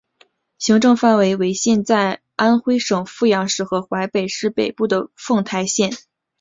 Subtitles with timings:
[0.57, 5.93] 行政范围为现在安徽省阜阳市和淮南市北部的凤台县。